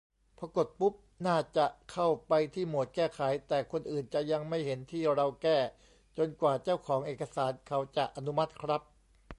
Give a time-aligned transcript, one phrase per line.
[0.37, 0.93] พอกดปุ๊บ
[1.27, 5.57] น่าจะเข้าไปที่โหมดแก้ไข แต่คนอื่นจะยังไม่เห็นที่เราแก้
[6.17, 8.81] จนกว่าเจ้าของเอกสารเขาจะอนุมัติครับ